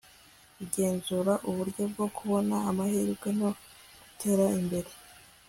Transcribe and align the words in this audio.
igenzura 0.63 1.33
uburyo 1.49 1.83
bwo 1.91 2.07
kubona 2.15 2.55
amahirwe 2.69 3.29
no 3.39 3.49
gutera 4.01 4.45
imbere 4.59 4.89